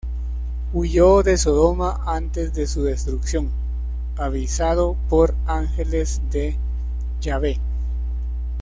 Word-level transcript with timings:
Huyó 0.73 1.21
de 1.21 1.37
Sodoma 1.37 2.01
antes 2.07 2.55
de 2.55 2.65
su 2.65 2.81
destrucción, 2.81 3.51
avisado 4.17 4.97
por 5.09 5.35
ángeles 5.45 6.21
de 6.31 6.57
Yahveh. 7.21 7.59